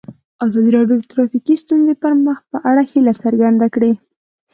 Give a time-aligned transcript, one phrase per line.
[0.45, 3.91] ازادي راډیو د ټرافیکي ستونزې د پرمختګ په اړه هیله څرګنده کړې.